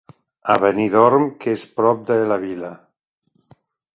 [0.53, 2.75] A Benidorm, que és prop de la Vila.